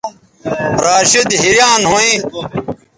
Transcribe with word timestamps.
راشدحیریان 0.83 1.81
ھویں 1.89 2.11